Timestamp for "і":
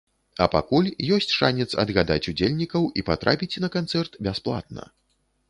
3.01-3.05